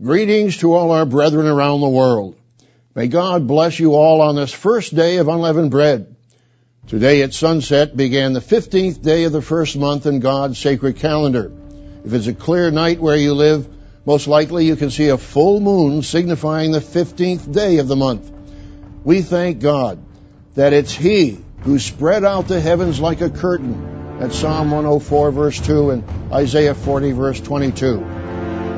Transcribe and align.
Greetings 0.00 0.58
to 0.58 0.74
all 0.74 0.92
our 0.92 1.04
brethren 1.04 1.48
around 1.48 1.80
the 1.80 1.88
world. 1.88 2.36
May 2.94 3.08
God 3.08 3.48
bless 3.48 3.80
you 3.80 3.96
all 3.96 4.20
on 4.20 4.36
this 4.36 4.52
first 4.52 4.94
day 4.94 5.16
of 5.16 5.26
unleavened 5.26 5.72
bread. 5.72 6.14
Today 6.86 7.22
at 7.22 7.34
sunset 7.34 7.96
began 7.96 8.32
the 8.32 8.38
15th 8.38 9.02
day 9.02 9.24
of 9.24 9.32
the 9.32 9.42
first 9.42 9.76
month 9.76 10.06
in 10.06 10.20
God's 10.20 10.56
sacred 10.56 10.98
calendar. 10.98 11.50
If 12.04 12.12
it's 12.12 12.28
a 12.28 12.32
clear 12.32 12.70
night 12.70 13.00
where 13.00 13.16
you 13.16 13.34
live, 13.34 13.68
most 14.06 14.28
likely 14.28 14.66
you 14.66 14.76
can 14.76 14.90
see 14.90 15.08
a 15.08 15.18
full 15.18 15.58
moon 15.58 16.04
signifying 16.04 16.70
the 16.70 16.78
15th 16.78 17.52
day 17.52 17.78
of 17.78 17.88
the 17.88 17.96
month. 17.96 18.30
We 19.02 19.22
thank 19.22 19.58
God 19.58 19.98
that 20.54 20.72
it's 20.72 20.92
He 20.92 21.40
who 21.62 21.80
spread 21.80 22.24
out 22.24 22.46
the 22.46 22.60
heavens 22.60 23.00
like 23.00 23.20
a 23.20 23.30
curtain 23.30 24.20
at 24.20 24.32
Psalm 24.32 24.70
104 24.70 25.32
verse 25.32 25.60
2 25.60 25.90
and 25.90 26.32
Isaiah 26.32 26.76
40 26.76 27.10
verse 27.10 27.40
22. 27.40 28.28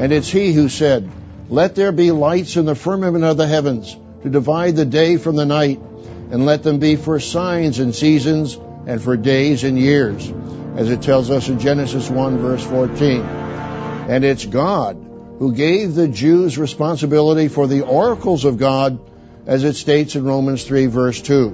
And 0.00 0.14
it's 0.14 0.30
he 0.30 0.54
who 0.54 0.70
said, 0.70 1.10
Let 1.50 1.74
there 1.74 1.90
be 1.90 2.12
lights 2.12 2.56
in 2.56 2.64
the 2.64 2.76
firmament 2.76 3.24
of 3.24 3.36
the 3.36 3.48
heavens 3.48 3.96
to 4.22 4.30
divide 4.30 4.76
the 4.76 4.84
day 4.84 5.16
from 5.16 5.34
the 5.34 5.44
night, 5.44 5.80
and 6.30 6.46
let 6.46 6.62
them 6.62 6.78
be 6.78 6.94
for 6.94 7.18
signs 7.18 7.80
and 7.80 7.92
seasons 7.92 8.56
and 8.86 9.02
for 9.02 9.16
days 9.16 9.64
and 9.64 9.76
years, 9.76 10.32
as 10.76 10.88
it 10.90 11.02
tells 11.02 11.28
us 11.28 11.48
in 11.48 11.58
Genesis 11.58 12.08
1 12.08 12.38
verse 12.38 12.62
14. 12.62 13.22
And 13.22 14.24
it's 14.24 14.46
God 14.46 14.94
who 15.40 15.52
gave 15.52 15.96
the 15.96 16.06
Jews 16.06 16.56
responsibility 16.56 17.48
for 17.48 17.66
the 17.66 17.80
oracles 17.80 18.44
of 18.44 18.56
God, 18.56 19.00
as 19.44 19.64
it 19.64 19.74
states 19.74 20.14
in 20.14 20.24
Romans 20.24 20.62
3 20.62 20.86
verse 20.86 21.20
2, 21.20 21.48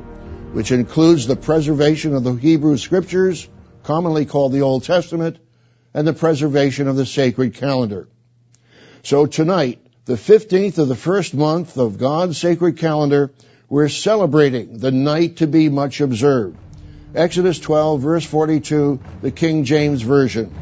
which 0.52 0.72
includes 0.72 1.26
the 1.26 1.36
preservation 1.36 2.14
of 2.14 2.22
the 2.22 2.34
Hebrew 2.34 2.76
scriptures, 2.76 3.48
commonly 3.82 4.26
called 4.26 4.52
the 4.52 4.60
Old 4.60 4.84
Testament, 4.84 5.38
and 5.94 6.06
the 6.06 6.12
preservation 6.12 6.86
of 6.86 6.96
the 6.96 7.06
sacred 7.06 7.54
calendar. 7.54 8.08
So 9.02 9.24
tonight, 9.24 9.85
the 10.06 10.14
15th 10.14 10.78
of 10.78 10.86
the 10.86 10.94
first 10.94 11.34
month 11.34 11.76
of 11.76 11.98
God's 11.98 12.38
sacred 12.38 12.76
calendar, 12.76 13.32
we're 13.68 13.88
celebrating 13.88 14.78
the 14.78 14.92
night 14.92 15.38
to 15.38 15.48
be 15.48 15.68
much 15.68 16.00
observed. 16.00 16.56
Exodus 17.12 17.58
12 17.58 18.02
verse 18.02 18.24
42, 18.24 19.00
the 19.20 19.32
King 19.32 19.64
James 19.64 20.02
Version. 20.02 20.54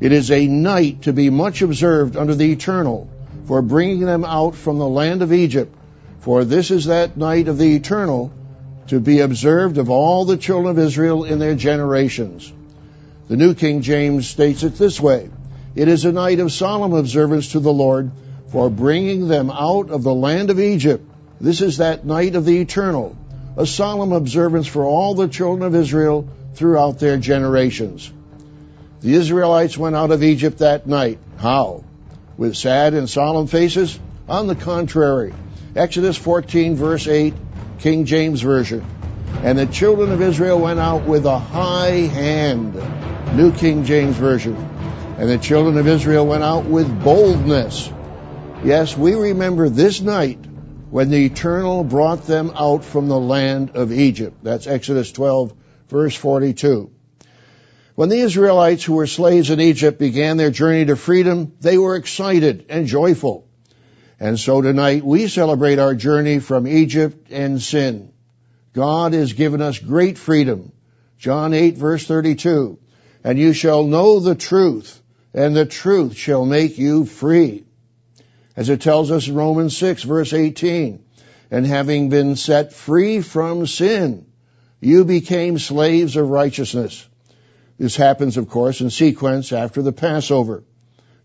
It 0.00 0.10
is 0.10 0.32
a 0.32 0.48
night 0.48 1.02
to 1.02 1.12
be 1.12 1.30
much 1.30 1.62
observed 1.62 2.16
under 2.16 2.34
the 2.34 2.50
eternal 2.50 3.08
for 3.44 3.62
bringing 3.62 4.00
them 4.00 4.24
out 4.24 4.56
from 4.56 4.78
the 4.78 4.88
land 4.88 5.22
of 5.22 5.32
Egypt. 5.32 5.72
For 6.18 6.44
this 6.44 6.72
is 6.72 6.86
that 6.86 7.16
night 7.16 7.46
of 7.46 7.58
the 7.58 7.76
eternal 7.76 8.32
to 8.88 8.98
be 8.98 9.20
observed 9.20 9.78
of 9.78 9.90
all 9.90 10.24
the 10.24 10.36
children 10.36 10.72
of 10.72 10.84
Israel 10.84 11.22
in 11.22 11.38
their 11.38 11.54
generations. 11.54 12.52
The 13.28 13.36
New 13.36 13.54
King 13.54 13.82
James 13.82 14.28
states 14.28 14.64
it 14.64 14.74
this 14.74 15.00
way. 15.00 15.30
It 15.76 15.86
is 15.86 16.04
a 16.04 16.10
night 16.10 16.40
of 16.40 16.50
solemn 16.50 16.94
observance 16.94 17.52
to 17.52 17.60
the 17.60 17.72
Lord 17.72 18.10
for 18.52 18.68
bringing 18.68 19.28
them 19.28 19.50
out 19.50 19.88
of 19.90 20.02
the 20.02 20.14
land 20.14 20.50
of 20.50 20.60
Egypt. 20.60 21.02
This 21.40 21.62
is 21.62 21.78
that 21.78 22.04
night 22.04 22.36
of 22.36 22.44
the 22.44 22.60
eternal, 22.60 23.16
a 23.56 23.66
solemn 23.66 24.12
observance 24.12 24.66
for 24.66 24.84
all 24.84 25.14
the 25.14 25.26
children 25.26 25.66
of 25.66 25.74
Israel 25.74 26.28
throughout 26.54 26.98
their 26.98 27.16
generations. 27.16 28.12
The 29.00 29.14
Israelites 29.14 29.78
went 29.78 29.96
out 29.96 30.10
of 30.10 30.22
Egypt 30.22 30.58
that 30.58 30.86
night. 30.86 31.18
How? 31.38 31.82
With 32.36 32.54
sad 32.54 32.92
and 32.92 33.08
solemn 33.08 33.46
faces? 33.46 33.98
On 34.28 34.46
the 34.46 34.54
contrary. 34.54 35.32
Exodus 35.74 36.18
14 36.18 36.76
verse 36.76 37.08
8, 37.08 37.32
King 37.78 38.04
James 38.04 38.42
Version. 38.42 38.84
And 39.42 39.58
the 39.58 39.66
children 39.66 40.12
of 40.12 40.20
Israel 40.20 40.58
went 40.58 40.78
out 40.78 41.04
with 41.04 41.24
a 41.24 41.38
high 41.38 42.06
hand. 42.06 42.74
New 43.34 43.50
King 43.52 43.84
James 43.84 44.16
Version. 44.16 44.56
And 45.16 45.30
the 45.30 45.38
children 45.38 45.78
of 45.78 45.88
Israel 45.88 46.26
went 46.26 46.44
out 46.44 46.66
with 46.66 47.02
boldness. 47.02 47.90
Yes, 48.64 48.96
we 48.96 49.14
remember 49.14 49.68
this 49.68 50.00
night 50.00 50.38
when 50.88 51.10
the 51.10 51.24
Eternal 51.24 51.82
brought 51.82 52.28
them 52.28 52.52
out 52.54 52.84
from 52.84 53.08
the 53.08 53.18
land 53.18 53.72
of 53.74 53.90
Egypt. 53.90 54.36
That's 54.44 54.68
Exodus 54.68 55.10
12, 55.10 55.52
verse 55.88 56.14
42. 56.14 56.92
When 57.96 58.08
the 58.08 58.20
Israelites 58.20 58.84
who 58.84 58.92
were 58.92 59.08
slaves 59.08 59.50
in 59.50 59.60
Egypt 59.60 59.98
began 59.98 60.36
their 60.36 60.52
journey 60.52 60.84
to 60.84 60.94
freedom, 60.94 61.54
they 61.60 61.76
were 61.76 61.96
excited 61.96 62.66
and 62.68 62.86
joyful. 62.86 63.48
And 64.20 64.38
so 64.38 64.62
tonight 64.62 65.04
we 65.04 65.26
celebrate 65.26 65.80
our 65.80 65.96
journey 65.96 66.38
from 66.38 66.68
Egypt 66.68 67.32
and 67.32 67.60
sin. 67.60 68.12
God 68.74 69.12
has 69.12 69.32
given 69.32 69.60
us 69.60 69.80
great 69.80 70.18
freedom. 70.18 70.70
John 71.18 71.52
8 71.52 71.76
verse 71.78 72.06
32. 72.06 72.78
And 73.24 73.40
you 73.40 73.54
shall 73.54 73.82
know 73.82 74.20
the 74.20 74.36
truth 74.36 75.02
and 75.34 75.56
the 75.56 75.66
truth 75.66 76.14
shall 76.14 76.46
make 76.46 76.78
you 76.78 77.06
free. 77.06 77.64
As 78.56 78.68
it 78.68 78.82
tells 78.82 79.10
us 79.10 79.28
in 79.28 79.34
Romans 79.34 79.76
6 79.76 80.02
verse 80.02 80.32
18, 80.32 81.02
and 81.50 81.66
having 81.66 82.08
been 82.08 82.36
set 82.36 82.72
free 82.72 83.20
from 83.20 83.66
sin, 83.66 84.26
you 84.80 85.04
became 85.04 85.58
slaves 85.58 86.16
of 86.16 86.28
righteousness. 86.28 87.06
This 87.78 87.96
happens, 87.96 88.36
of 88.36 88.48
course, 88.48 88.80
in 88.80 88.90
sequence 88.90 89.52
after 89.52 89.82
the 89.82 89.92
Passover. 89.92 90.64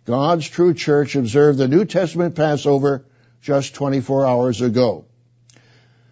God's 0.06 0.48
true 0.48 0.74
church 0.74 1.16
observed 1.16 1.58
the 1.58 1.68
New 1.68 1.86
Testament 1.86 2.36
Passover 2.36 3.06
just 3.42 3.76
24 3.76 4.26
hours 4.26 4.62
ago. 4.62 5.06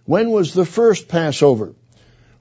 When 0.05 0.31
was 0.31 0.53
the 0.53 0.65
first 0.65 1.07
Passover? 1.07 1.73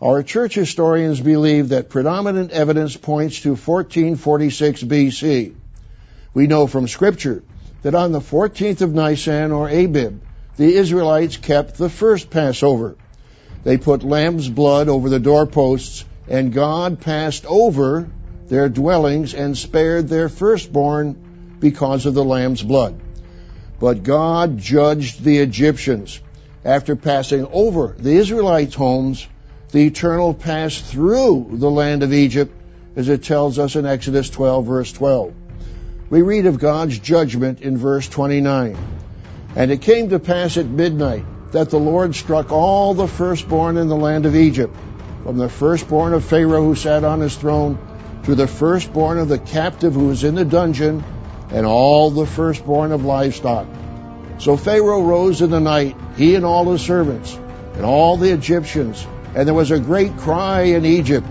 Our 0.00 0.22
church 0.22 0.54
historians 0.54 1.20
believe 1.20 1.70
that 1.70 1.88
predominant 1.88 2.50
evidence 2.50 2.96
points 2.96 3.40
to 3.42 3.50
1446 3.50 4.82
BC. 4.82 5.54
We 6.34 6.46
know 6.46 6.66
from 6.66 6.88
scripture 6.88 7.42
that 7.84 7.94
on 7.94 8.12
the 8.12 8.20
14th 8.20 8.80
of 8.80 8.94
Nisan 8.94 9.52
or 9.52 9.68
Abib, 9.68 10.18
the 10.56 10.74
Israelites 10.74 11.36
kept 11.36 11.76
the 11.76 11.90
first 11.90 12.30
Passover. 12.30 12.96
They 13.62 13.76
put 13.76 14.02
lamb's 14.02 14.48
blood 14.48 14.88
over 14.88 15.10
the 15.10 15.20
doorposts 15.20 16.06
and 16.26 16.54
God 16.54 17.02
passed 17.02 17.44
over 17.44 18.08
their 18.48 18.70
dwellings 18.70 19.34
and 19.34 19.56
spared 19.56 20.08
their 20.08 20.30
firstborn 20.30 21.58
because 21.60 22.06
of 22.06 22.14
the 22.14 22.24
lamb's 22.24 22.62
blood. 22.62 22.98
But 23.78 24.02
God 24.02 24.56
judged 24.56 25.22
the 25.22 25.38
Egyptians. 25.38 26.20
After 26.64 26.96
passing 26.96 27.46
over 27.52 27.94
the 27.98 28.16
Israelites' 28.16 28.74
homes, 28.74 29.26
the 29.72 29.86
Eternal 29.86 30.32
passed 30.32 30.84
through 30.86 31.48
the 31.52 31.70
land 31.70 32.02
of 32.02 32.14
Egypt, 32.14 32.54
as 32.96 33.10
it 33.10 33.24
tells 33.24 33.58
us 33.58 33.76
in 33.76 33.84
Exodus 33.84 34.30
12, 34.30 34.64
verse 34.64 34.92
12. 34.92 35.34
We 36.14 36.22
read 36.22 36.46
of 36.46 36.60
God's 36.60 36.96
judgment 37.00 37.60
in 37.60 37.76
verse 37.76 38.08
29. 38.08 38.76
And 39.56 39.72
it 39.72 39.80
came 39.80 40.10
to 40.10 40.20
pass 40.20 40.56
at 40.56 40.66
midnight 40.66 41.24
that 41.50 41.70
the 41.70 41.80
Lord 41.80 42.14
struck 42.14 42.52
all 42.52 42.94
the 42.94 43.08
firstborn 43.08 43.76
in 43.76 43.88
the 43.88 43.96
land 43.96 44.24
of 44.24 44.36
Egypt, 44.36 44.76
from 45.24 45.38
the 45.38 45.48
firstborn 45.48 46.12
of 46.12 46.24
Pharaoh 46.24 46.62
who 46.62 46.76
sat 46.76 47.02
on 47.02 47.18
his 47.18 47.34
throne, 47.34 47.80
to 48.26 48.36
the 48.36 48.46
firstborn 48.46 49.18
of 49.18 49.28
the 49.28 49.40
captive 49.40 49.94
who 49.94 50.06
was 50.06 50.22
in 50.22 50.36
the 50.36 50.44
dungeon, 50.44 51.02
and 51.50 51.66
all 51.66 52.12
the 52.12 52.26
firstborn 52.26 52.92
of 52.92 53.04
livestock. 53.04 53.66
So 54.38 54.56
Pharaoh 54.56 55.02
rose 55.02 55.42
in 55.42 55.50
the 55.50 55.58
night, 55.58 55.96
he 56.16 56.36
and 56.36 56.44
all 56.44 56.70
his 56.70 56.82
servants, 56.82 57.36
and 57.74 57.84
all 57.84 58.18
the 58.18 58.30
Egyptians, 58.30 59.04
and 59.34 59.48
there 59.48 59.52
was 59.52 59.72
a 59.72 59.80
great 59.80 60.16
cry 60.18 60.60
in 60.60 60.84
Egypt, 60.84 61.26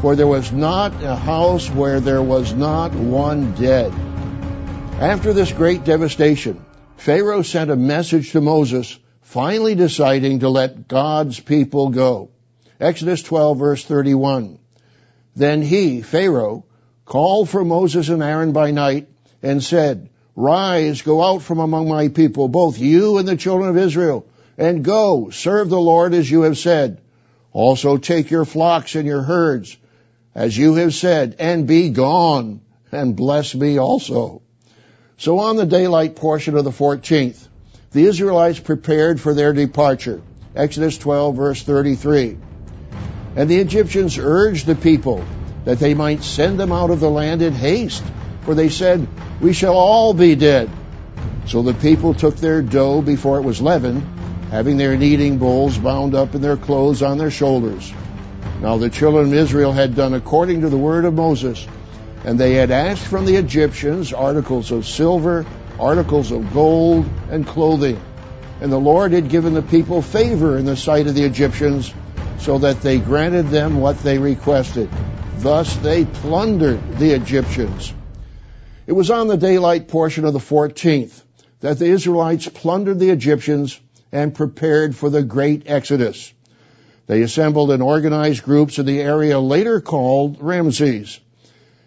for 0.00 0.16
there 0.16 0.26
was 0.26 0.52
not 0.52 1.02
a 1.02 1.16
house 1.16 1.68
where 1.68 2.00
there 2.00 2.22
was 2.22 2.54
not 2.54 2.94
one 2.94 3.52
dead. 3.56 3.92
After 5.02 5.32
this 5.32 5.50
great 5.50 5.82
devastation, 5.82 6.64
Pharaoh 6.96 7.42
sent 7.42 7.72
a 7.72 7.76
message 7.76 8.30
to 8.30 8.40
Moses, 8.40 8.96
finally 9.22 9.74
deciding 9.74 10.38
to 10.38 10.48
let 10.48 10.86
God's 10.86 11.40
people 11.40 11.88
go. 11.88 12.30
Exodus 12.78 13.20
12 13.24 13.58
verse 13.58 13.84
31. 13.84 14.60
Then 15.34 15.60
he, 15.60 16.02
Pharaoh, 16.02 16.66
called 17.04 17.48
for 17.48 17.64
Moses 17.64 18.10
and 18.10 18.22
Aaron 18.22 18.52
by 18.52 18.70
night 18.70 19.08
and 19.42 19.60
said, 19.60 20.08
Rise, 20.36 21.02
go 21.02 21.20
out 21.20 21.42
from 21.42 21.58
among 21.58 21.88
my 21.88 22.06
people, 22.06 22.46
both 22.46 22.78
you 22.78 23.18
and 23.18 23.26
the 23.26 23.36
children 23.36 23.70
of 23.70 23.78
Israel, 23.78 24.24
and 24.56 24.84
go, 24.84 25.30
serve 25.30 25.68
the 25.68 25.80
Lord 25.80 26.14
as 26.14 26.30
you 26.30 26.42
have 26.42 26.58
said. 26.58 27.00
Also 27.52 27.96
take 27.96 28.30
your 28.30 28.44
flocks 28.44 28.94
and 28.94 29.08
your 29.08 29.22
herds, 29.22 29.76
as 30.32 30.56
you 30.56 30.74
have 30.74 30.94
said, 30.94 31.34
and 31.40 31.66
be 31.66 31.90
gone, 31.90 32.60
and 32.92 33.16
bless 33.16 33.52
me 33.52 33.80
also. 33.80 34.42
So 35.22 35.38
on 35.38 35.54
the 35.54 35.66
daylight 35.66 36.16
portion 36.16 36.56
of 36.56 36.64
the 36.64 36.72
14th, 36.72 37.46
the 37.92 38.06
Israelites 38.06 38.58
prepared 38.58 39.20
for 39.20 39.32
their 39.32 39.52
departure. 39.52 40.20
Exodus 40.56 40.98
12 40.98 41.36
verse 41.36 41.62
33. 41.62 42.36
And 43.36 43.48
the 43.48 43.58
Egyptians 43.58 44.18
urged 44.18 44.66
the 44.66 44.74
people 44.74 45.24
that 45.64 45.78
they 45.78 45.94
might 45.94 46.24
send 46.24 46.58
them 46.58 46.72
out 46.72 46.90
of 46.90 46.98
the 46.98 47.08
land 47.08 47.40
in 47.40 47.52
haste, 47.52 48.02
for 48.40 48.56
they 48.56 48.68
said, 48.68 49.06
We 49.40 49.52
shall 49.52 49.76
all 49.76 50.12
be 50.12 50.34
dead. 50.34 50.68
So 51.46 51.62
the 51.62 51.74
people 51.74 52.14
took 52.14 52.34
their 52.34 52.60
dough 52.60 53.00
before 53.00 53.38
it 53.38 53.42
was 53.42 53.62
leavened, 53.62 54.02
having 54.50 54.76
their 54.76 54.96
kneading 54.96 55.38
bowls 55.38 55.78
bound 55.78 56.16
up 56.16 56.34
in 56.34 56.40
their 56.40 56.56
clothes 56.56 57.00
on 57.00 57.18
their 57.18 57.30
shoulders. 57.30 57.92
Now 58.60 58.76
the 58.76 58.90
children 58.90 59.26
of 59.26 59.34
Israel 59.34 59.70
had 59.70 59.94
done 59.94 60.14
according 60.14 60.62
to 60.62 60.68
the 60.68 60.76
word 60.76 61.04
of 61.04 61.14
Moses, 61.14 61.64
and 62.24 62.38
they 62.38 62.54
had 62.54 62.70
asked 62.70 63.06
from 63.06 63.26
the 63.26 63.36
Egyptians 63.36 64.12
articles 64.12 64.70
of 64.70 64.86
silver, 64.86 65.44
articles 65.78 66.30
of 66.30 66.52
gold 66.52 67.10
and 67.30 67.46
clothing. 67.46 68.00
And 68.60 68.70
the 68.70 68.78
Lord 68.78 69.12
had 69.12 69.28
given 69.28 69.54
the 69.54 69.62
people 69.62 70.02
favor 70.02 70.56
in 70.56 70.64
the 70.64 70.76
sight 70.76 71.08
of 71.08 71.14
the 71.14 71.24
Egyptians, 71.24 71.92
so 72.38 72.58
that 72.58 72.80
they 72.80 73.00
granted 73.00 73.48
them 73.48 73.80
what 73.80 73.98
they 73.98 74.18
requested. 74.18 74.88
Thus 75.34 75.76
they 75.76 76.04
plundered 76.04 76.98
the 76.98 77.10
Egyptians. 77.12 77.92
It 78.86 78.92
was 78.92 79.10
on 79.10 79.28
the 79.28 79.36
daylight 79.36 79.88
portion 79.88 80.24
of 80.24 80.32
the 80.32 80.38
14th 80.38 81.22
that 81.60 81.78
the 81.78 81.86
Israelites 81.86 82.48
plundered 82.48 82.98
the 82.98 83.10
Egyptians 83.10 83.80
and 84.12 84.34
prepared 84.34 84.94
for 84.94 85.10
the 85.10 85.22
great 85.22 85.64
exodus. 85.66 86.32
They 87.06 87.22
assembled 87.22 87.70
in 87.70 87.80
organized 87.80 88.44
groups 88.44 88.78
in 88.78 88.86
the 88.86 89.00
area 89.00 89.38
later 89.38 89.80
called 89.80 90.38
Ramses. 90.40 91.18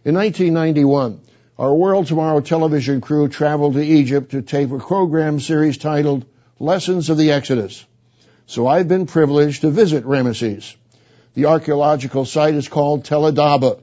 In 0.05 0.13
1991, 0.13 1.19
our 1.57 1.73
World 1.73 2.05
Tomorrow 2.05 2.41
television 2.41 3.01
crew 3.01 3.27
traveled 3.27 3.73
to 3.73 3.83
Egypt 3.83 4.33
to 4.33 4.43
tape 4.43 4.71
a 4.71 4.77
program 4.77 5.39
series 5.39 5.79
titled 5.79 6.25
Lessons 6.59 7.09
of 7.09 7.17
the 7.17 7.31
Exodus. 7.31 7.83
So 8.45 8.67
I've 8.67 8.87
been 8.87 9.07
privileged 9.07 9.61
to 9.61 9.71
visit 9.71 10.05
Ramesses. 10.05 10.75
The 11.33 11.45
archaeological 11.45 12.23
site 12.25 12.53
is 12.53 12.67
called 12.67 13.05
Tel 13.05 13.23
Adaba. 13.23 13.81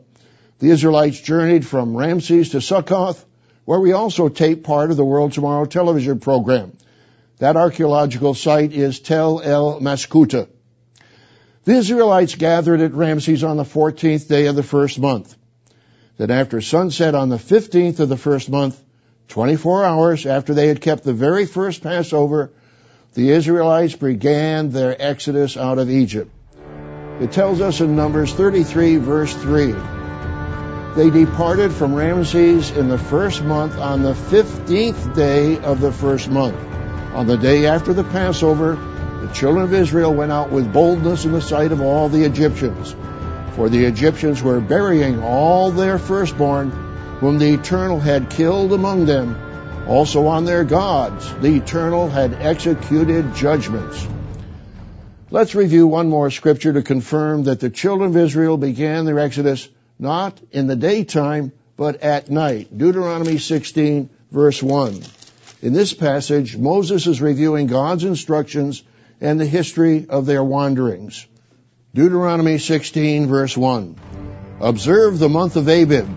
The 0.60 0.70
Israelites 0.70 1.20
journeyed 1.20 1.66
from 1.66 1.96
Ramses 1.96 2.50
to 2.50 2.60
Succoth, 2.60 3.26
where 3.64 3.80
we 3.80 3.90
also 3.90 4.28
tape 4.28 4.62
part 4.62 4.92
of 4.92 4.96
the 4.96 5.04
World 5.04 5.32
Tomorrow 5.32 5.64
television 5.64 6.20
program. 6.20 6.70
That 7.38 7.56
archaeological 7.56 8.34
site 8.34 8.72
is 8.72 9.00
Tell 9.00 9.40
el-Maskhuta. 9.40 10.46
The 11.64 11.72
Israelites 11.72 12.36
gathered 12.36 12.80
at 12.80 12.94
Ramses 12.94 13.42
on 13.42 13.56
the 13.56 13.64
14th 13.64 14.28
day 14.28 14.46
of 14.46 14.54
the 14.54 14.62
first 14.62 15.00
month. 15.00 15.36
Then 16.22 16.30
after 16.30 16.60
sunset 16.60 17.16
on 17.16 17.30
the 17.30 17.36
15th 17.36 17.98
of 17.98 18.08
the 18.08 18.16
first 18.16 18.48
month, 18.48 18.80
24 19.26 19.84
hours 19.84 20.24
after 20.24 20.54
they 20.54 20.68
had 20.68 20.80
kept 20.80 21.02
the 21.02 21.12
very 21.12 21.46
first 21.46 21.82
Passover, 21.82 22.52
the 23.14 23.30
Israelites 23.30 23.96
began 23.96 24.70
their 24.70 24.94
exodus 25.02 25.56
out 25.56 25.80
of 25.80 25.90
Egypt. 25.90 26.30
It 27.20 27.32
tells 27.32 27.60
us 27.60 27.80
in 27.80 27.96
Numbers 27.96 28.32
33 28.34 28.98
verse 28.98 29.34
3, 29.34 29.74
they 30.94 31.10
departed 31.10 31.72
from 31.72 31.92
Ramses 31.92 32.70
in 32.70 32.88
the 32.88 32.98
first 32.98 33.42
month 33.42 33.76
on 33.76 34.04
the 34.04 34.14
15th 34.14 35.16
day 35.16 35.58
of 35.58 35.80
the 35.80 35.90
first 35.90 36.30
month. 36.30 36.54
On 37.14 37.26
the 37.26 37.36
day 37.36 37.66
after 37.66 37.92
the 37.92 38.04
Passover, 38.04 38.76
the 39.22 39.32
children 39.34 39.64
of 39.64 39.74
Israel 39.74 40.14
went 40.14 40.30
out 40.30 40.52
with 40.52 40.72
boldness 40.72 41.24
in 41.24 41.32
the 41.32 41.42
sight 41.42 41.72
of 41.72 41.80
all 41.80 42.08
the 42.08 42.22
Egyptians. 42.22 42.94
For 43.54 43.68
the 43.68 43.84
Egyptians 43.84 44.42
were 44.42 44.60
burying 44.60 45.22
all 45.22 45.70
their 45.70 45.98
firstborn, 45.98 46.70
whom 47.20 47.38
the 47.38 47.52
Eternal 47.52 48.00
had 48.00 48.30
killed 48.30 48.72
among 48.72 49.04
them. 49.04 49.36
Also 49.86 50.26
on 50.26 50.44
their 50.44 50.64
gods, 50.64 51.30
the 51.40 51.56
Eternal 51.56 52.08
had 52.08 52.32
executed 52.34 53.34
judgments. 53.34 54.06
Let's 55.30 55.54
review 55.54 55.86
one 55.86 56.08
more 56.08 56.30
scripture 56.30 56.72
to 56.72 56.82
confirm 56.82 57.44
that 57.44 57.60
the 57.60 57.70
children 57.70 58.10
of 58.10 58.16
Israel 58.16 58.56
began 58.56 59.04
their 59.04 59.18
exodus 59.18 59.68
not 59.98 60.40
in 60.50 60.66
the 60.66 60.76
daytime, 60.76 61.52
but 61.76 62.02
at 62.02 62.30
night. 62.30 62.76
Deuteronomy 62.76 63.38
16, 63.38 64.08
verse 64.30 64.62
1. 64.62 65.02
In 65.62 65.72
this 65.72 65.92
passage, 65.92 66.56
Moses 66.56 67.06
is 67.06 67.20
reviewing 67.20 67.66
God's 67.66 68.04
instructions 68.04 68.82
and 69.20 69.38
the 69.38 69.46
history 69.46 70.06
of 70.08 70.26
their 70.26 70.42
wanderings. 70.42 71.26
Deuteronomy 71.94 72.56
16 72.56 73.26
verse 73.26 73.54
1. 73.54 73.96
Observe 74.62 75.18
the 75.18 75.28
month 75.28 75.56
of 75.56 75.68
Abib 75.68 76.08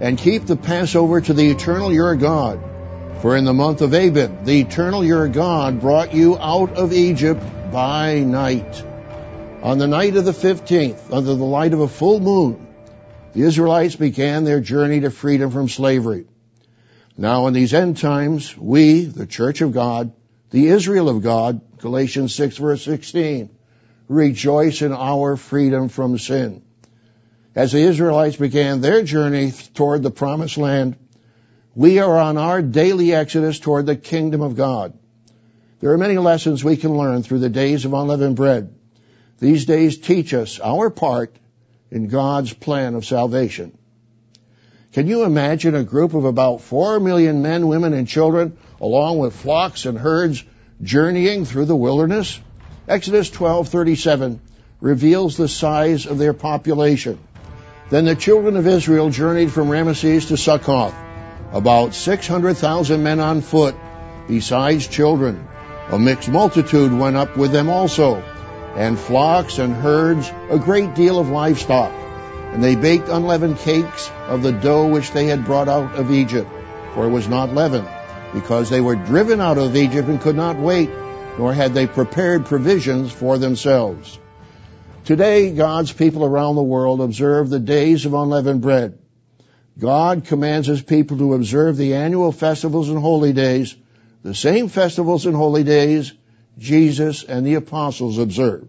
and 0.00 0.18
keep 0.18 0.44
the 0.44 0.56
Passover 0.56 1.20
to 1.20 1.32
the 1.32 1.52
eternal 1.52 1.92
your 1.92 2.16
God. 2.16 2.60
For 3.22 3.36
in 3.36 3.44
the 3.44 3.54
month 3.54 3.80
of 3.80 3.94
Abib, 3.94 4.44
the 4.44 4.60
eternal 4.60 5.04
your 5.04 5.28
God 5.28 5.80
brought 5.80 6.12
you 6.12 6.36
out 6.36 6.72
of 6.72 6.92
Egypt 6.92 7.40
by 7.70 8.18
night. 8.18 8.82
On 9.62 9.78
the 9.78 9.86
night 9.86 10.16
of 10.16 10.24
the 10.24 10.32
15th, 10.32 11.12
under 11.12 11.36
the 11.36 11.44
light 11.44 11.74
of 11.74 11.80
a 11.80 11.86
full 11.86 12.18
moon, 12.18 12.66
the 13.32 13.42
Israelites 13.42 13.94
began 13.94 14.42
their 14.42 14.60
journey 14.60 14.98
to 14.98 15.12
freedom 15.12 15.52
from 15.52 15.68
slavery. 15.68 16.26
Now 17.16 17.46
in 17.46 17.54
these 17.54 17.72
end 17.72 17.98
times, 17.98 18.56
we, 18.56 19.04
the 19.04 19.26
church 19.26 19.60
of 19.60 19.70
God, 19.70 20.12
the 20.50 20.66
Israel 20.66 21.08
of 21.08 21.22
God, 21.22 21.60
Galatians 21.78 22.34
6 22.34 22.56
verse 22.56 22.82
16, 22.82 23.50
rejoice 24.10 24.82
in 24.82 24.92
our 24.92 25.36
freedom 25.36 25.88
from 25.88 26.18
sin. 26.18 26.62
As 27.54 27.70
the 27.70 27.78
Israelites 27.78 28.34
began 28.34 28.80
their 28.80 29.04
journey 29.04 29.52
toward 29.74 30.02
the 30.02 30.10
promised 30.10 30.58
land, 30.58 30.96
we 31.76 32.00
are 32.00 32.18
on 32.18 32.36
our 32.36 32.60
daily 32.60 33.14
exodus 33.14 33.60
toward 33.60 33.86
the 33.86 33.94
kingdom 33.94 34.40
of 34.40 34.56
God. 34.56 34.94
There 35.78 35.92
are 35.92 35.98
many 35.98 36.18
lessons 36.18 36.64
we 36.64 36.76
can 36.76 36.96
learn 36.96 37.22
through 37.22 37.38
the 37.38 37.48
days 37.48 37.84
of 37.84 37.94
unleavened 37.94 38.34
bread. 38.34 38.74
These 39.38 39.64
days 39.66 39.96
teach 39.96 40.34
us 40.34 40.58
our 40.58 40.90
part 40.90 41.36
in 41.92 42.08
God's 42.08 42.52
plan 42.52 42.96
of 42.96 43.06
salvation. 43.06 43.78
Can 44.92 45.06
you 45.06 45.22
imagine 45.22 45.76
a 45.76 45.84
group 45.84 46.14
of 46.14 46.24
about 46.24 46.62
four 46.62 46.98
million 46.98 47.42
men, 47.42 47.68
women, 47.68 47.92
and 47.94 48.08
children, 48.08 48.58
along 48.80 49.20
with 49.20 49.36
flocks 49.36 49.86
and 49.86 49.96
herds, 49.96 50.42
journeying 50.82 51.44
through 51.44 51.66
the 51.66 51.76
wilderness? 51.76 52.40
Exodus 52.90 53.30
12:37 53.30 54.40
reveals 54.80 55.36
the 55.36 55.46
size 55.46 56.06
of 56.06 56.18
their 56.18 56.32
population. 56.32 57.20
Then 57.88 58.04
the 58.04 58.16
children 58.16 58.56
of 58.56 58.66
Israel 58.66 59.10
journeyed 59.10 59.52
from 59.52 59.70
Ramesses 59.70 60.26
to 60.26 60.36
Succoth, 60.36 60.92
about 61.52 61.94
600,000 61.94 63.00
men 63.00 63.20
on 63.20 63.42
foot, 63.42 63.76
besides 64.26 64.88
children. 64.88 65.46
A 65.92 66.00
mixed 66.00 66.28
multitude 66.28 66.92
went 66.92 67.16
up 67.16 67.36
with 67.36 67.52
them 67.52 67.70
also, 67.70 68.24
and 68.74 68.98
flocks 68.98 69.60
and 69.60 69.72
herds, 69.72 70.28
a 70.50 70.58
great 70.58 70.96
deal 70.96 71.20
of 71.20 71.28
livestock. 71.28 71.92
And 72.52 72.64
they 72.64 72.74
baked 72.74 73.08
unleavened 73.08 73.58
cakes 73.58 74.10
of 74.26 74.42
the 74.42 74.50
dough 74.50 74.88
which 74.88 75.12
they 75.12 75.26
had 75.26 75.44
brought 75.44 75.68
out 75.68 75.94
of 75.94 76.10
Egypt, 76.10 76.50
for 76.94 77.06
it 77.06 77.10
was 77.10 77.28
not 77.28 77.54
leavened, 77.54 77.88
because 78.34 78.68
they 78.68 78.80
were 78.80 78.96
driven 78.96 79.40
out 79.40 79.58
of 79.58 79.76
Egypt 79.76 80.08
and 80.08 80.20
could 80.20 80.34
not 80.34 80.58
wait, 80.58 80.90
nor 81.38 81.52
had 81.52 81.74
they 81.74 81.86
prepared 81.86 82.46
provisions 82.46 83.12
for 83.12 83.38
themselves. 83.38 84.18
Today, 85.04 85.52
God's 85.52 85.92
people 85.92 86.24
around 86.24 86.56
the 86.56 86.62
world 86.62 87.00
observe 87.00 87.48
the 87.48 87.58
days 87.58 88.06
of 88.06 88.14
unleavened 88.14 88.60
bread. 88.60 88.98
God 89.78 90.24
commands 90.24 90.66
his 90.66 90.82
people 90.82 91.18
to 91.18 91.34
observe 91.34 91.76
the 91.76 91.94
annual 91.94 92.32
festivals 92.32 92.90
and 92.90 92.98
holy 92.98 93.32
days, 93.32 93.74
the 94.22 94.34
same 94.34 94.68
festivals 94.68 95.26
and 95.26 95.34
holy 95.34 95.64
days 95.64 96.12
Jesus 96.58 97.24
and 97.24 97.46
the 97.46 97.54
apostles 97.54 98.18
observed. 98.18 98.68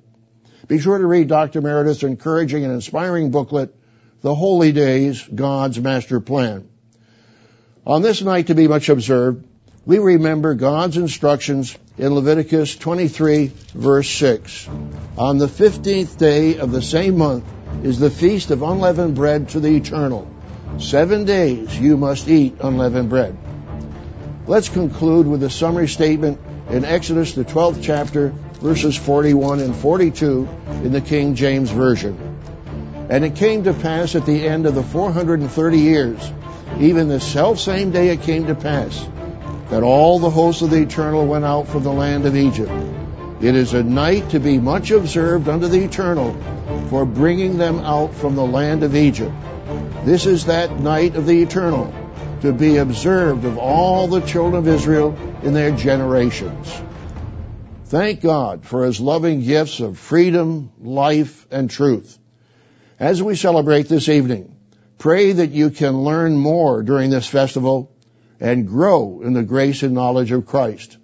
Be 0.68 0.80
sure 0.80 0.98
to 0.98 1.06
read 1.06 1.28
Dr. 1.28 1.62
Meredith's 1.62 2.04
encouraging 2.04 2.64
and 2.64 2.74
inspiring 2.74 3.32
booklet, 3.32 3.76
The 4.22 4.34
Holy 4.34 4.72
Days, 4.72 5.22
God's 5.22 5.80
Master 5.80 6.22
Plan. 6.22 6.70
On 7.86 8.02
this 8.02 8.22
night 8.22 8.48
to 8.48 8.56
be 8.56 8.70
much 8.70 8.88
observed, 8.88 9.46
we 9.86 9.98
remember 9.98 10.54
God's 10.54 10.98
instructions 10.98 11.76
in 11.98 12.14
Leviticus 12.14 12.76
23 12.76 13.52
verse 13.74 14.10
6. 14.10 14.68
On 15.18 15.38
the 15.40 15.48
15th 15.48 16.18
day 16.18 16.58
of 16.58 16.72
the 16.72 16.82
same 16.82 17.18
month 17.18 17.46
is 17.84 17.98
the 17.98 18.12
feast 18.12 18.52
of 18.52 18.62
unleavened 18.62 19.16
bread 19.16 19.50
to 19.50 19.60
the 19.60 19.76
eternal. 19.76 20.30
Seven 20.78 21.26
days 21.26 21.78
you 21.80 21.98
must 21.98 22.28
eat 22.28 22.58
unleavened 22.60 23.10
bread. 23.10 23.36
Let's 24.46 24.70
conclude 24.70 25.28
with 25.28 25.42
a 25.44 25.50
summary 25.50 25.88
statement 25.88 26.40
in 26.70 26.86
Exodus, 26.86 27.34
the 27.34 27.44
12th 27.44 27.82
chapter, 27.82 28.30
verses 28.62 28.96
41 28.96 29.60
and 29.60 29.76
42 29.76 30.48
in 30.84 30.92
the 30.92 31.02
King 31.02 31.36
James 31.36 31.72
Version. 31.72 32.18
And 33.10 33.26
it 33.26 33.36
came 33.36 33.64
to 33.64 33.74
pass 33.74 34.16
at 34.16 34.26
the 34.26 34.48
end 34.48 34.68
of 34.68 34.76
the 34.76 34.84
430 34.84 35.78
years, 35.78 36.32
even 36.80 37.10
the 37.10 37.20
self 37.20 37.60
same 37.60 37.92
day 37.92 38.10
it 38.10 38.22
came 38.22 38.48
to 38.48 38.56
pass, 38.56 39.06
that 39.72 39.84
all 39.84 40.20
the 40.20 40.30
hosts 40.30 40.62
of 40.62 40.70
the 40.70 40.82
Eternal 40.82 41.26
went 41.26 41.46
out 41.46 41.66
from 41.66 41.84
the 41.84 41.94
land 41.94 42.26
of 42.26 42.36
Egypt. 42.36 42.72
It 43.40 43.56
is 43.56 43.74
a 43.74 43.82
night 43.82 44.32
to 44.32 44.40
be 44.42 44.60
much 44.60 44.92
observed 44.92 45.48
unto 45.48 45.70
the 45.70 45.86
Eternal 45.86 46.36
for 46.90 47.06
bringing 47.06 47.58
them 47.58 47.80
out 47.80 48.14
from 48.14 48.36
the 48.36 48.46
land 48.46 48.84
of 48.84 48.98
Egypt. 48.98 49.34
This 50.04 50.26
is 50.26 50.48
that 50.48 50.78
night 50.78 51.16
of 51.16 51.26
the 51.26 51.42
Eternal 51.42 51.94
to 52.42 52.52
be 52.52 52.78
observed 52.78 53.46
of 53.46 53.58
all 53.58 54.08
the 54.08 54.20
children 54.20 54.56
of 54.56 54.68
Israel 54.68 55.18
in 55.42 55.54
their 55.54 55.72
generations. 55.72 56.82
Thank 57.86 58.20
God 58.20 58.66
for 58.66 58.86
his 58.86 59.00
loving 59.00 59.42
gifts 59.42 59.80
of 59.80 59.98
freedom, 59.98 60.74
life, 60.82 61.48
and 61.50 61.70
truth. 61.70 62.20
As 63.00 63.24
we 63.24 63.36
celebrate 63.36 63.88
this 63.88 64.10
evening, 64.10 64.54
pray 64.98 65.32
that 65.32 65.52
you 65.52 65.70
can 65.70 66.04
learn 66.04 66.36
more 66.36 66.84
during 66.84 67.10
this 67.10 67.28
festival 67.28 67.90
and 68.42 68.68
grow 68.68 69.22
in 69.22 69.34
the 69.34 69.44
grace 69.44 69.84
and 69.84 69.94
knowledge 69.94 70.32
of 70.32 70.48
Christ. 70.48 70.98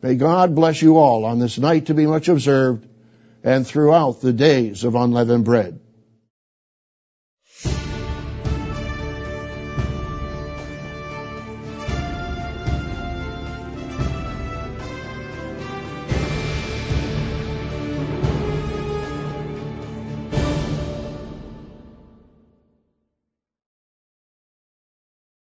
May 0.00 0.14
God 0.14 0.54
bless 0.54 0.80
you 0.80 0.96
all 0.96 1.24
on 1.24 1.40
this 1.40 1.58
night 1.58 1.86
to 1.86 1.94
be 1.94 2.06
much 2.06 2.28
observed 2.28 2.86
and 3.42 3.66
throughout 3.66 4.20
the 4.20 4.32
days 4.32 4.84
of 4.84 4.94
unleavened 4.94 5.44
bread. 5.44 5.80